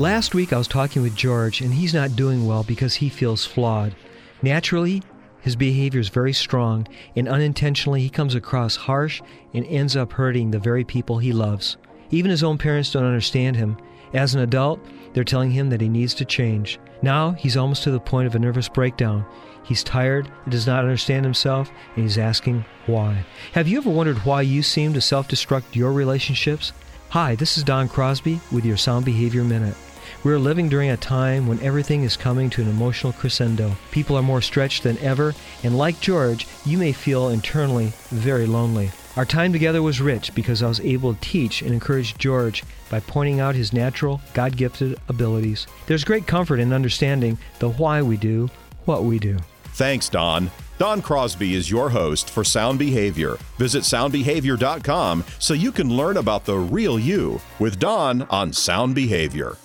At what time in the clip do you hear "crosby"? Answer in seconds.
27.86-28.40, 51.02-51.54